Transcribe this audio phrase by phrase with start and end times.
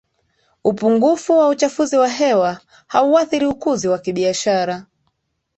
[0.63, 4.85] upungufu wa uchafuzi wa hewa hauathiri ukuzi wa kibiashara